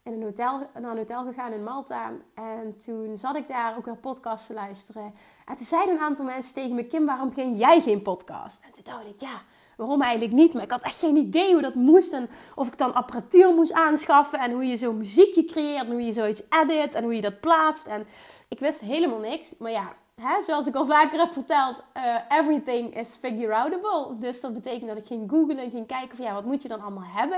in 0.03 0.13
een 0.13 0.23
hotel, 0.23 0.69
naar 0.79 0.91
een 0.91 0.97
hotel 0.97 1.25
gegaan 1.25 1.51
in 1.51 1.63
Malta. 1.63 2.11
En 2.33 2.77
toen 2.77 3.17
zat 3.17 3.35
ik 3.35 3.47
daar 3.47 3.77
ook 3.77 3.85
weer 3.85 3.95
podcasts 3.95 4.47
te 4.47 4.53
luisteren. 4.53 5.13
En 5.45 5.55
toen 5.55 5.65
zeiden 5.65 5.95
een 5.95 6.01
aantal 6.01 6.25
mensen 6.25 6.53
tegen 6.53 6.75
me: 6.75 6.87
Kim, 6.87 7.05
waarom 7.05 7.33
ging 7.33 7.57
jij 7.57 7.81
geen 7.81 8.01
podcast? 8.01 8.63
En 8.63 8.71
toen 8.73 8.83
dacht 8.83 9.05
ik: 9.05 9.19
ja, 9.19 9.41
waarom 9.79 10.01
eigenlijk 10.01 10.33
niet? 10.33 10.53
Maar 10.53 10.63
ik 10.63 10.71
had 10.71 10.81
echt 10.81 10.99
geen 10.99 11.15
idee 11.15 11.51
hoe 11.51 11.61
dat 11.61 11.73
moest. 11.73 12.13
En 12.13 12.29
of 12.55 12.67
ik 12.67 12.77
dan 12.77 12.93
apparatuur 12.93 13.53
moest 13.53 13.73
aanschaffen. 13.73 14.39
En 14.39 14.51
hoe 14.51 14.65
je 14.65 14.77
zo'n 14.77 14.97
muziekje 14.97 15.45
creëert. 15.45 15.85
En 15.85 15.91
hoe 15.91 16.01
je 16.01 16.13
zoiets 16.13 16.43
edit. 16.63 16.93
En 16.93 17.03
hoe 17.03 17.15
je 17.15 17.21
dat 17.21 17.39
plaatst. 17.39 17.87
En 17.87 18.05
ik 18.47 18.59
wist 18.59 18.79
helemaal 18.79 19.19
niks. 19.19 19.55
Maar 19.57 19.71
ja, 19.71 19.93
hè, 20.21 20.41
zoals 20.41 20.67
ik 20.67 20.75
al 20.75 20.85
vaker 20.85 21.19
heb 21.19 21.33
verteld, 21.33 21.83
uh, 21.97 22.15
everything 22.39 22.97
is 22.97 23.15
figure 23.15 23.55
outable. 23.55 24.17
Dus 24.19 24.41
dat 24.41 24.53
betekent 24.53 24.87
dat 24.87 24.97
ik 24.97 25.05
ging 25.05 25.29
googlen 25.29 25.57
en 25.57 25.71
ging 25.71 25.87
kijken 25.87 26.17
van 26.17 26.25
ja, 26.25 26.33
wat 26.33 26.45
moet 26.45 26.61
je 26.61 26.67
dan 26.67 26.81
allemaal 26.81 27.09
hebben. 27.15 27.37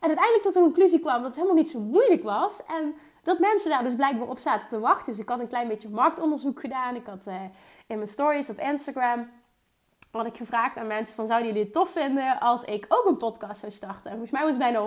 En 0.00 0.08
uiteindelijk 0.08 0.42
tot 0.42 0.54
de 0.54 0.60
conclusie 0.60 1.00
kwam 1.00 1.16
dat 1.16 1.24
het 1.24 1.34
helemaal 1.34 1.56
niet 1.56 1.70
zo 1.70 1.80
moeilijk 1.80 2.22
was. 2.22 2.62
En 2.66 2.94
dat 3.22 3.38
mensen 3.38 3.70
daar 3.70 3.82
dus 3.82 3.94
blijkbaar 3.94 4.28
op 4.28 4.38
zaten 4.38 4.68
te 4.68 4.80
wachten. 4.80 5.12
Dus 5.12 5.22
ik 5.22 5.28
had 5.28 5.40
een 5.40 5.48
klein 5.48 5.68
beetje 5.68 5.88
marktonderzoek 5.88 6.60
gedaan. 6.60 6.94
Ik 6.94 7.06
had 7.06 7.26
uh, 7.28 7.34
in 7.86 7.96
mijn 7.96 8.08
stories 8.08 8.50
op 8.50 8.58
Instagram 8.58 9.28
had 10.20 10.26
ik 10.26 10.36
gevraagd 10.36 10.76
aan 10.76 10.86
mensen 10.86 11.14
van 11.14 11.26
zouden 11.26 11.48
jullie 11.48 11.64
het 11.64 11.72
tof 11.72 11.90
vinden 11.90 12.40
als 12.40 12.64
ik 12.64 12.86
ook 12.88 13.06
een 13.06 13.16
podcast 13.16 13.60
zou 13.60 13.72
starten. 13.72 14.10
En 14.10 14.10
volgens 14.10 14.30
mij 14.30 14.44
was 14.44 14.56
bijna 14.56 14.80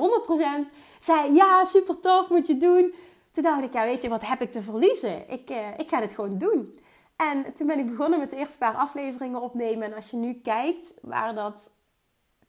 100% 0.67 0.71
zei 0.99 1.33
ja, 1.33 1.63
super 1.63 1.99
tof, 1.99 2.29
moet 2.29 2.47
je 2.47 2.57
doen. 2.57 2.93
Toen 3.31 3.43
dacht 3.43 3.63
ik, 3.63 3.73
ja 3.73 3.85
weet 3.85 4.01
je, 4.01 4.09
wat 4.09 4.27
heb 4.27 4.41
ik 4.41 4.51
te 4.51 4.61
verliezen? 4.61 5.29
Ik, 5.29 5.49
uh, 5.49 5.57
ik 5.77 5.89
ga 5.89 5.99
dit 5.99 6.13
gewoon 6.13 6.37
doen. 6.37 6.79
En 7.15 7.53
toen 7.53 7.67
ben 7.67 7.79
ik 7.79 7.89
begonnen 7.89 8.19
met 8.19 8.29
de 8.29 8.35
eerste 8.35 8.57
paar 8.57 8.75
afleveringen 8.75 9.41
opnemen. 9.41 9.87
En 9.87 9.95
als 9.95 10.09
je 10.09 10.17
nu 10.17 10.33
kijkt 10.43 10.93
waar 11.01 11.35
dat 11.35 11.71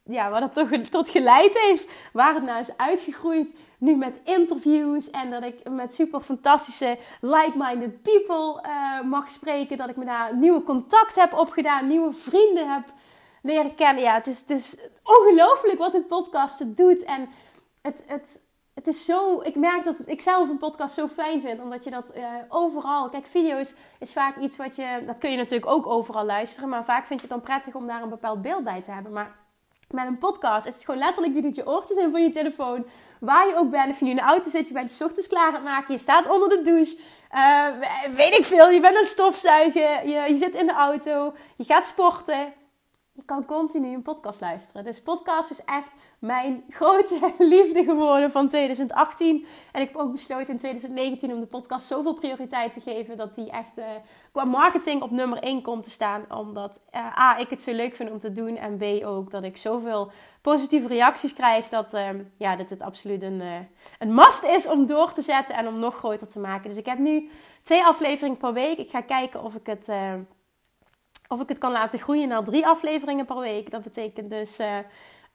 ja, 0.06 0.30
waar 0.30 0.40
dat 0.40 0.54
toch 0.54 0.68
tot 0.90 1.08
geleid 1.08 1.58
heeft. 1.58 1.84
Waar 2.12 2.34
het 2.34 2.42
naar 2.42 2.60
is 2.60 2.76
uitgegroeid. 2.76 3.54
Nu 3.78 3.96
met 3.96 4.20
interviews 4.24 5.10
en 5.10 5.30
dat 5.30 5.44
ik 5.44 5.68
met 5.70 5.94
super 5.94 6.20
fantastische 6.20 6.98
like-minded 7.20 8.02
people 8.02 8.62
uh, 8.66 9.02
mag 9.02 9.30
spreken. 9.30 9.78
Dat 9.78 9.88
ik 9.88 9.96
me 9.96 10.04
daar 10.04 10.36
nieuwe 10.36 10.62
contact 10.62 11.14
heb 11.14 11.32
opgedaan, 11.32 11.86
nieuwe 11.86 12.12
vrienden 12.12 12.72
heb 12.72 12.84
leren 13.42 13.74
kennen. 13.74 14.02
Ja, 14.02 14.14
het 14.14 14.26
is, 14.26 14.38
het 14.48 15.00
ongelooflijk 15.02 15.78
wat 15.78 15.92
het 15.92 16.06
podcasten 16.06 16.74
doet. 16.74 17.04
En 17.04 17.28
het, 17.82 18.04
het, 18.06 18.40
het 18.74 18.86
is 18.86 19.04
zo. 19.04 19.40
Ik 19.40 19.54
merk 19.54 19.84
dat 19.84 20.02
ik 20.06 20.20
zelf 20.20 20.48
een 20.48 20.58
podcast 20.58 20.94
zo 20.94 21.08
fijn 21.08 21.40
vind, 21.40 21.60
omdat 21.60 21.84
je 21.84 21.90
dat 21.90 22.16
uh, 22.16 22.24
overal. 22.48 23.08
Kijk, 23.08 23.26
video's 23.26 23.74
is 23.98 24.12
vaak 24.12 24.36
iets 24.36 24.56
wat 24.56 24.76
je. 24.76 25.02
Dat 25.06 25.18
kun 25.18 25.30
je 25.30 25.36
natuurlijk 25.36 25.70
ook 25.70 25.86
overal 25.86 26.24
luisteren, 26.24 26.68
maar 26.68 26.84
vaak 26.84 27.06
vind 27.06 27.20
je 27.20 27.26
het 27.26 27.36
dan 27.36 27.44
prettig 27.44 27.74
om 27.74 27.86
daar 27.86 28.02
een 28.02 28.08
bepaald 28.08 28.42
beeld 28.42 28.64
bij 28.64 28.82
te 28.82 28.90
hebben. 28.90 29.12
Maar 29.12 29.44
met 29.90 30.06
een 30.06 30.18
podcast 30.18 30.66
is 30.66 30.74
het 30.74 30.84
gewoon 30.84 31.00
letterlijk, 31.00 31.34
je 31.34 31.42
doet 31.42 31.56
je 31.56 31.66
oortjes 31.66 31.96
in 31.96 32.10
van 32.10 32.22
je 32.22 32.30
telefoon. 32.30 32.86
Waar 33.20 33.46
je 33.46 33.56
ook 33.56 33.70
bent, 33.70 33.90
of 33.90 33.98
je 33.98 34.04
nu 34.04 34.10
in 34.10 34.16
de 34.16 34.22
auto 34.22 34.50
zit, 34.50 34.68
je 34.68 34.74
bent 34.74 34.98
je 34.98 35.04
ochtends 35.04 35.28
klaar 35.28 35.48
aan 35.48 35.54
het 35.54 35.62
maken, 35.62 35.94
je 35.94 36.00
staat 36.00 36.28
onder 36.28 36.48
de 36.48 36.62
douche. 36.62 36.96
Uh, 37.34 37.66
weet 38.14 38.38
ik 38.38 38.44
veel, 38.44 38.70
je 38.70 38.80
bent 38.80 38.96
aan 38.96 39.02
het 39.02 39.10
stofzuigen, 39.10 40.08
je, 40.08 40.32
je 40.32 40.38
zit 40.38 40.54
in 40.54 40.66
de 40.66 40.72
auto, 40.72 41.34
je 41.56 41.64
gaat 41.64 41.86
sporten. 41.86 42.52
Je 43.16 43.22
kan 43.24 43.44
continu 43.44 43.94
een 43.94 44.02
podcast 44.02 44.40
luisteren. 44.40 44.84
Dus 44.84 45.02
podcast 45.02 45.50
is 45.50 45.64
echt 45.64 45.90
mijn 46.18 46.64
grote 46.78 47.32
liefde 47.38 47.84
geworden 47.84 48.30
van 48.30 48.48
2018. 48.48 49.46
En 49.72 49.82
ik 49.82 49.88
heb 49.88 49.96
ook 49.96 50.12
besloten 50.12 50.48
in 50.48 50.58
2019 50.58 51.32
om 51.32 51.40
de 51.40 51.46
podcast 51.46 51.86
zoveel 51.86 52.14
prioriteit 52.14 52.72
te 52.72 52.80
geven 52.80 53.16
dat 53.16 53.34
die 53.34 53.50
echt 53.50 53.78
uh, 53.78 53.84
qua 54.32 54.44
marketing 54.44 55.02
op 55.02 55.10
nummer 55.10 55.38
1 55.38 55.62
komt 55.62 55.82
te 55.82 55.90
staan. 55.90 56.24
Omdat 56.30 56.80
uh, 56.94 57.18
A, 57.18 57.38
ik 57.38 57.50
het 57.50 57.62
zo 57.62 57.72
leuk 57.72 57.94
vind 57.94 58.10
om 58.10 58.18
te 58.18 58.32
doen. 58.32 58.56
En 58.56 58.76
B, 58.76 59.04
ook 59.04 59.30
dat 59.30 59.42
ik 59.42 59.56
zoveel 59.56 60.10
positieve 60.40 60.86
reacties 60.86 61.34
krijg 61.34 61.68
dat, 61.68 61.94
uh, 61.94 62.08
ja, 62.36 62.56
dat 62.56 62.70
het 62.70 62.82
absoluut 62.82 63.22
een, 63.22 63.42
een 63.98 64.14
must 64.14 64.44
is 64.44 64.68
om 64.68 64.86
door 64.86 65.12
te 65.12 65.22
zetten 65.22 65.54
en 65.54 65.68
om 65.68 65.78
nog 65.78 65.96
groter 65.96 66.28
te 66.28 66.38
maken. 66.38 66.68
Dus 66.68 66.78
ik 66.78 66.86
heb 66.86 66.98
nu 66.98 67.30
twee 67.62 67.84
afleveringen 67.84 68.38
per 68.38 68.52
week. 68.52 68.78
Ik 68.78 68.90
ga 68.90 69.00
kijken 69.00 69.42
of 69.42 69.54
ik 69.54 69.66
het 69.66 69.88
of 71.28 71.40
ik 71.40 71.48
het 71.48 71.58
kan 71.58 71.72
laten 71.72 71.98
groeien 71.98 72.28
naar 72.28 72.44
drie 72.44 72.66
afleveringen 72.66 73.24
per 73.24 73.38
week. 73.38 73.70
Dat 73.70 73.82
betekent 73.82 74.30
dus 74.30 74.58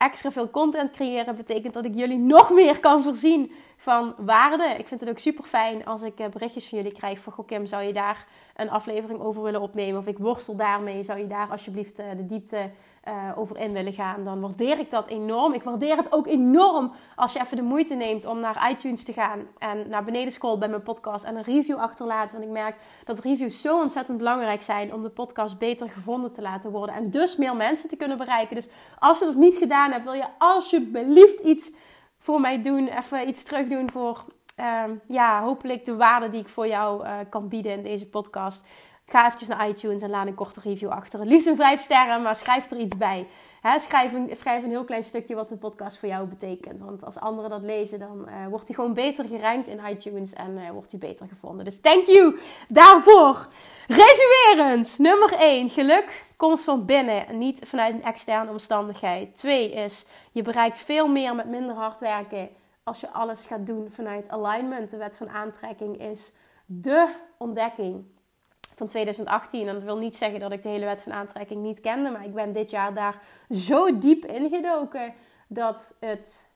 extra 0.01 0.31
veel 0.31 0.50
content 0.50 0.91
creëren 0.91 1.36
betekent 1.36 1.74
dat 1.74 1.86
ik 1.86 1.95
jullie 1.95 2.17
nog 2.17 2.50
meer 2.50 2.79
kan 2.79 3.03
voorzien 3.03 3.51
van 3.75 4.15
waarde. 4.17 4.75
Ik 4.77 4.88
vind 4.88 5.00
het 5.00 5.10
ook 5.10 5.19
super 5.19 5.43
fijn 5.43 5.86
als 5.86 6.01
ik 6.01 6.19
eh, 6.19 6.27
berichtjes 6.27 6.67
van 6.67 6.77
jullie 6.77 6.93
krijg 6.93 7.19
van... 7.19 7.33
Goh 7.33 7.48
Kim, 7.48 7.65
zou 7.65 7.83
je 7.83 7.93
daar 7.93 8.25
een 8.55 8.69
aflevering 8.69 9.19
over 9.19 9.43
willen 9.43 9.62
opnemen? 9.62 10.00
Of 10.00 10.07
ik 10.07 10.17
worstel 10.17 10.55
daarmee, 10.55 11.03
zou 11.03 11.19
je 11.19 11.27
daar 11.27 11.48
alsjeblieft 11.50 12.00
eh, 12.00 12.05
de 12.17 12.25
diepte 12.25 12.69
uh, 13.08 13.38
over 13.38 13.58
in 13.58 13.72
willen 13.72 13.93
gaan, 13.93 14.24
dan 14.24 14.41
waardeer 14.41 14.79
ik 14.79 14.91
dat 14.91 15.08
enorm. 15.08 15.53
Ik 15.53 15.63
waardeer 15.63 15.98
het 15.98 16.12
ook 16.12 16.27
enorm 16.27 16.91
als 17.15 17.34
je 17.34 17.39
even 17.39 17.58
de 17.58 17.63
moeite 17.63 17.96
neemt 17.96 18.25
om 18.25 18.39
naar 18.39 18.70
iTunes 18.72 19.03
te 19.03 19.13
gaan 19.13 19.48
en 19.58 19.89
naar 19.89 20.03
beneden 20.03 20.31
scrollt 20.31 20.60
bij 20.60 20.67
mijn 20.67 20.84
podcast 20.84 21.25
en 21.25 21.36
een 21.36 21.43
review 21.43 21.77
achterlaat. 21.77 22.31
Want 22.31 22.43
ik 22.43 22.50
merk 22.50 22.75
dat 23.05 23.20
reviews 23.20 23.62
zo 23.62 23.79
ontzettend 23.79 24.17
belangrijk 24.17 24.62
zijn 24.62 24.93
om 24.93 25.01
de 25.01 25.10
podcast 25.10 25.58
beter 25.58 25.89
gevonden 25.89 26.31
te 26.31 26.41
laten 26.41 26.72
worden 26.72 26.96
en 26.96 27.10
dus 27.10 27.36
meer 27.36 27.55
mensen 27.55 27.89
te 27.89 27.98
kunnen 27.98 28.17
bereiken. 28.17 28.55
Dus 28.55 28.70
als 29.00 29.20
je 29.20 29.25
dat 29.25 29.36
niet 29.36 29.58
gedaan 29.58 29.91
hebt, 29.91 30.03
wil 30.03 30.13
je 30.13 30.27
alsjeblieft 30.38 31.39
iets 31.39 31.72
voor 32.20 32.41
mij 32.41 32.62
doen, 32.62 32.88
even 32.88 33.27
iets 33.27 33.43
terug 33.43 33.67
doen 33.67 33.91
voor 33.91 34.24
um, 34.86 35.01
ja, 35.08 35.41
hopelijk 35.41 35.86
de 35.86 35.96
waarde 35.96 36.29
die 36.29 36.41
ik 36.41 36.50
voor 36.50 36.67
jou 36.67 37.05
uh, 37.05 37.13
kan 37.29 37.48
bieden 37.48 37.72
in 37.72 37.84
deze 37.84 38.10
podcast. 38.10 38.65
Ga 39.12 39.34
naar 39.48 39.70
iTunes 39.70 40.01
en 40.01 40.10
laat 40.10 40.27
een 40.27 40.36
korte 40.36 40.60
review 40.60 40.89
achter. 40.89 41.25
Liefst 41.25 41.48
een 41.48 41.56
vijf 41.56 41.82
sterren, 41.82 42.22
maar 42.22 42.36
schrijf 42.36 42.72
er 42.72 42.77
iets 42.77 42.98
bij. 42.98 43.27
schrijf, 43.77 44.13
een, 44.13 44.32
schrijf, 44.38 44.63
een, 44.63 44.70
heel 44.70 44.84
klein 44.84 45.03
stukje 45.03 45.36
wat 45.36 45.50
de 45.50 45.58
podcast 45.58 45.98
voor 45.98 46.10
jou 46.10 46.27
betekent. 46.27 46.80
Want 46.80 47.06
als 47.06 47.20
anderen 47.20 47.50
dat 47.50 47.62
lezen, 47.62 48.00
dan 48.00 48.25
uh, 48.27 48.48
wordt 48.48 48.68
hij 48.68 48.75
gewoon 48.75 48.94
beter 48.94 49.27
gerankt 49.27 49.68
in 49.68 49.80
iTunes 49.89 50.34
en 50.34 50.58
uh, 50.58 50.70
wordt 50.70 50.91
hij 50.91 51.00
beter 51.00 51.27
gevonden. 51.27 51.65
Dus 51.65 51.82
thank 51.82 52.06
you 52.06 52.39
daarvoor. 52.68 53.48
Resumerend, 53.88 54.98
nummer 54.98 55.34
1. 55.34 55.70
Geluk 55.70 56.24
komt 56.38 56.63
van 56.63 56.86
binnen, 56.86 57.38
niet 57.38 57.60
vanuit 57.63 57.94
een 57.94 58.03
externe 58.03 58.51
omstandigheid. 58.51 59.38
2 59.38 59.72
is, 59.72 60.06
je 60.32 60.41
bereikt 60.41 60.77
veel 60.77 61.08
meer 61.08 61.36
met 61.36 61.48
minder 61.48 61.75
hard 61.75 62.00
werken 62.00 62.50
als 62.84 63.00
je 63.00 63.12
alles 63.12 63.46
gaat 63.46 63.65
doen 63.65 63.91
vanuit 63.91 64.30
alignment. 64.30 64.91
De 64.91 64.98
wet 64.98 65.18
van 65.18 65.30
aantrekking 65.30 66.01
is 66.01 66.34
de 66.65 67.08
ontdekking 67.38 68.06
van 68.75 68.88
2018. 68.88 69.68
En 69.68 69.74
dat 69.74 69.84
wil 69.84 69.98
niet 69.98 70.16
zeggen 70.16 70.40
dat 70.40 70.51
ik 70.51 70.63
de 70.63 70.70
hele 70.70 70.86
wet 70.86 71.04
van 71.04 71.13
aantrekking 71.13 71.62
niet 71.62 71.82
kende. 71.82 72.10
Maar 72.10 72.25
ik 72.25 72.34
ben 72.34 72.54
dit 72.54 72.70
jaar 72.70 72.94
daar 72.94 73.22
zo 73.50 73.98
diep 74.00 74.25
ingedoken 74.25 75.13
dat 75.48 75.96
het 76.00 76.50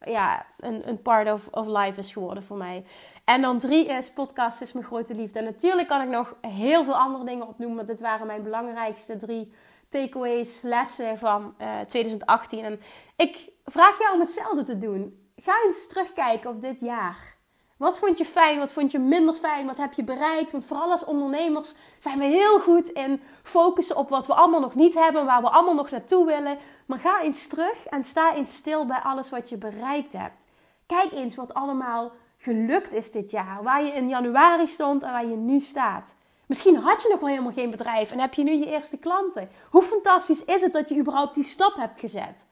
ja, 0.00 0.44
een, 0.58 0.88
een 0.88 1.02
part 1.02 1.32
of, 1.32 1.48
of 1.50 1.66
life 1.66 1.98
is 1.98 2.12
geworden 2.12 2.44
voor 2.44 2.56
mij. 2.56 2.84
En 3.24 3.42
dan 3.42 3.58
drie 3.58 3.86
is 3.86 4.12
podcast 4.12 4.60
is 4.60 4.72
mijn 4.72 4.86
grote 4.86 5.14
liefde. 5.14 5.38
En 5.38 5.44
natuurlijk 5.44 5.88
kan 5.88 6.02
ik 6.02 6.08
nog 6.08 6.36
heel 6.40 6.84
veel 6.84 6.96
andere 6.96 7.24
dingen 7.24 7.48
opnoemen. 7.48 7.76
Maar 7.76 7.86
dit 7.86 8.00
waren 8.00 8.26
mijn 8.26 8.42
belangrijkste 8.42 9.16
drie 9.16 9.52
takeaways, 9.88 10.62
lessen 10.62 11.18
van 11.18 11.54
uh, 11.60 11.80
eh, 11.80 11.86
2018. 11.86 12.64
En 12.64 12.80
ik 13.16 13.48
vraag 13.64 13.98
jou 13.98 14.14
om 14.14 14.20
hetzelfde 14.20 14.62
te 14.62 14.78
doen. 14.78 15.30
Ga 15.36 15.52
eens 15.64 15.88
terugkijken 15.88 16.50
op 16.50 16.60
dit 16.60 16.80
jaar. 16.80 17.38
Wat 17.80 17.98
vond 17.98 18.18
je 18.18 18.24
fijn? 18.24 18.58
Wat 18.58 18.72
vond 18.72 18.92
je 18.92 18.98
minder 18.98 19.34
fijn? 19.34 19.66
Wat 19.66 19.76
heb 19.76 19.92
je 19.92 20.04
bereikt? 20.04 20.52
Want 20.52 20.64
vooral 20.64 20.90
als 20.90 21.04
ondernemers 21.04 21.74
zijn 21.98 22.18
we 22.18 22.24
heel 22.24 22.58
goed 22.58 22.88
in 22.88 23.22
focussen 23.42 23.96
op 23.96 24.08
wat 24.08 24.26
we 24.26 24.34
allemaal 24.34 24.60
nog 24.60 24.74
niet 24.74 24.94
hebben, 24.94 25.24
waar 25.24 25.40
we 25.40 25.48
allemaal 25.48 25.74
nog 25.74 25.90
naartoe 25.90 26.26
willen. 26.26 26.58
Maar 26.86 26.98
ga 26.98 27.22
eens 27.22 27.46
terug 27.46 27.86
en 27.86 28.04
sta 28.04 28.34
eens 28.34 28.54
stil 28.54 28.86
bij 28.86 28.98
alles 28.98 29.30
wat 29.30 29.48
je 29.48 29.56
bereikt 29.56 30.12
hebt. 30.12 30.44
Kijk 30.86 31.12
eens 31.12 31.36
wat 31.36 31.54
allemaal 31.54 32.12
gelukt 32.36 32.92
is 32.92 33.10
dit 33.10 33.30
jaar. 33.30 33.62
Waar 33.62 33.84
je 33.84 33.92
in 33.92 34.08
januari 34.08 34.66
stond 34.66 35.02
en 35.02 35.12
waar 35.12 35.26
je 35.26 35.36
nu 35.36 35.60
staat. 35.60 36.14
Misschien 36.46 36.76
had 36.76 37.02
je 37.02 37.08
nog 37.08 37.20
wel 37.20 37.28
helemaal 37.28 37.52
geen 37.52 37.70
bedrijf 37.70 38.10
en 38.10 38.18
heb 38.18 38.34
je 38.34 38.42
nu 38.42 38.52
je 38.52 38.66
eerste 38.66 38.98
klanten. 38.98 39.50
Hoe 39.70 39.82
fantastisch 39.82 40.44
is 40.44 40.62
het 40.62 40.72
dat 40.72 40.88
je 40.88 40.98
überhaupt 40.98 41.34
die 41.34 41.44
stap 41.44 41.76
hebt 41.76 42.00
gezet? 42.00 42.46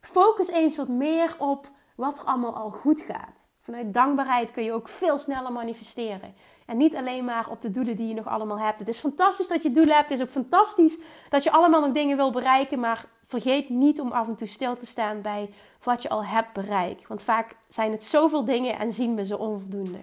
Focus 0.00 0.48
eens 0.48 0.76
wat 0.76 0.88
meer 0.88 1.36
op 1.38 1.68
wat 1.94 2.18
er 2.18 2.24
allemaal 2.24 2.56
al 2.56 2.70
goed 2.70 3.00
gaat. 3.00 3.49
Vanuit 3.60 3.94
dankbaarheid 3.94 4.50
kun 4.50 4.64
je 4.64 4.72
ook 4.72 4.88
veel 4.88 5.18
sneller 5.18 5.52
manifesteren. 5.52 6.34
En 6.66 6.76
niet 6.76 6.96
alleen 6.96 7.24
maar 7.24 7.48
op 7.50 7.60
de 7.60 7.70
doelen 7.70 7.96
die 7.96 8.08
je 8.08 8.14
nog 8.14 8.28
allemaal 8.28 8.58
hebt. 8.58 8.78
Het 8.78 8.88
is 8.88 8.98
fantastisch 8.98 9.48
dat 9.48 9.62
je 9.62 9.70
doelen 9.70 9.94
hebt. 9.94 10.08
Het 10.08 10.18
is 10.18 10.24
ook 10.24 10.32
fantastisch 10.32 10.98
dat 11.28 11.42
je 11.42 11.50
allemaal 11.50 11.80
nog 11.80 11.92
dingen 11.92 12.16
wil 12.16 12.30
bereiken. 12.30 12.80
Maar 12.80 13.04
vergeet 13.24 13.68
niet 13.68 14.00
om 14.00 14.12
af 14.12 14.28
en 14.28 14.34
toe 14.36 14.46
stil 14.46 14.76
te 14.76 14.86
staan 14.86 15.20
bij 15.20 15.50
wat 15.82 16.02
je 16.02 16.08
al 16.08 16.24
hebt 16.24 16.52
bereikt. 16.52 17.08
Want 17.08 17.22
vaak 17.22 17.56
zijn 17.68 17.90
het 17.90 18.04
zoveel 18.04 18.44
dingen 18.44 18.78
en 18.78 18.92
zien 18.92 19.14
we 19.14 19.24
ze 19.24 19.38
onvoldoende. 19.38 19.98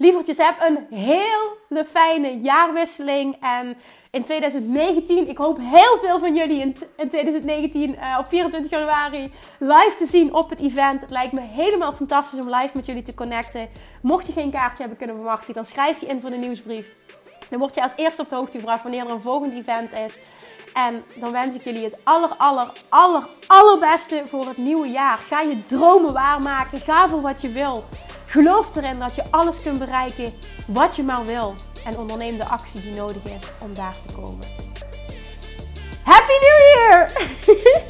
Lievertjes, 0.00 0.36
heb 0.36 0.54
een 0.60 0.98
hele 0.98 1.84
fijne 1.84 2.40
jaarwisseling. 2.40 3.36
En 3.40 3.76
in 4.10 4.24
2019, 4.24 5.28
ik 5.28 5.38
hoop 5.38 5.58
heel 5.60 5.98
veel 5.98 6.18
van 6.18 6.34
jullie 6.34 6.60
in, 6.60 6.76
in 6.96 7.08
2019 7.08 7.94
uh, 7.94 8.16
op 8.18 8.26
24 8.28 8.70
januari 8.70 9.32
live 9.58 9.94
te 9.98 10.06
zien 10.06 10.34
op 10.34 10.50
het 10.50 10.60
event. 10.60 11.00
Het 11.00 11.10
lijkt 11.10 11.32
me 11.32 11.40
helemaal 11.40 11.92
fantastisch 11.92 12.38
om 12.38 12.54
live 12.54 12.70
met 12.76 12.86
jullie 12.86 13.02
te 13.02 13.14
connecten. 13.14 13.68
Mocht 14.02 14.26
je 14.26 14.32
geen 14.32 14.50
kaartje 14.50 14.78
hebben 14.78 14.96
kunnen 14.96 15.16
verwachten, 15.16 15.54
dan 15.54 15.64
schrijf 15.64 16.00
je 16.00 16.06
in 16.06 16.20
voor 16.20 16.30
de 16.30 16.36
nieuwsbrief. 16.36 16.86
Dan 17.50 17.58
word 17.58 17.74
je 17.74 17.82
als 17.82 17.96
eerste 17.96 18.22
op 18.22 18.28
de 18.28 18.36
hoogte 18.36 18.58
gebracht 18.58 18.82
wanneer 18.82 19.04
er 19.04 19.10
een 19.10 19.22
volgend 19.22 19.54
event 19.54 19.92
is. 19.92 20.18
En 20.74 21.04
dan 21.14 21.32
wens 21.32 21.54
ik 21.54 21.64
jullie 21.64 21.84
het 21.84 21.96
aller, 22.02 22.30
aller, 22.36 22.72
aller, 22.88 23.28
allerbeste 23.46 24.22
voor 24.26 24.46
het 24.46 24.56
nieuwe 24.56 24.88
jaar. 24.88 25.18
Ga 25.18 25.40
je 25.40 25.62
dromen 25.62 26.12
waarmaken. 26.12 26.78
Ga 26.78 27.08
voor 27.08 27.20
wat 27.20 27.42
je 27.42 27.52
wil. 27.52 27.84
Geloof 28.30 28.76
erin 28.76 28.98
dat 28.98 29.14
je 29.14 29.22
alles 29.30 29.62
kunt 29.62 29.78
bereiken 29.78 30.32
wat 30.66 30.96
je 30.96 31.02
maar 31.02 31.26
wil. 31.26 31.54
En 31.84 31.98
onderneem 31.98 32.36
de 32.36 32.44
actie 32.44 32.80
die 32.80 32.92
nodig 32.92 33.24
is 33.24 33.48
om 33.58 33.74
daar 33.74 33.94
te 34.06 34.14
komen. 34.14 34.46
Happy 36.02 36.32
New 36.32 36.60
Year! 36.74 37.12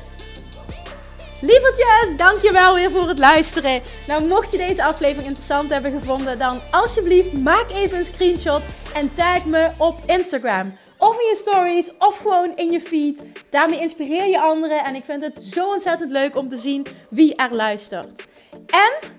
Lievertjes, 1.50 2.16
dankjewel 2.16 2.75
weer 2.75 2.90
voor 2.90 3.09
het 3.09 3.18
luisteren. 3.18 3.82
Nou, 4.06 4.26
mocht 4.26 4.50
je 4.50 4.56
deze 4.56 4.85
aflevering 4.85 5.26
interessant 5.26 5.70
hebben 5.70 5.92
gevonden, 5.92 6.38
dan 6.38 6.61
alsjeblieft 6.70 7.32
maak 7.32 7.70
even 7.70 7.99
een 7.99 8.04
screenshot 8.04 8.62
en 8.94 9.12
tag 9.14 9.44
me 9.44 9.70
op 9.76 9.99
Instagram. 10.06 10.76
Of 10.99 11.20
in 11.20 11.26
je 11.26 11.37
stories, 11.37 11.97
of 11.99 12.18
gewoon 12.18 12.56
in 12.56 12.70
je 12.70 12.80
feed. 12.80 13.23
Daarmee 13.50 13.80
inspireer 13.80 14.26
je 14.26 14.40
anderen 14.40 14.85
en 14.85 14.94
ik 14.94 15.04
vind 15.04 15.23
het 15.23 15.37
zo 15.44 15.68
ontzettend 15.68 16.11
leuk 16.11 16.37
om 16.37 16.49
te 16.49 16.56
zien 16.56 16.87
wie 17.09 17.35
er 17.37 17.54
luistert. 17.54 18.26
En 18.66 19.18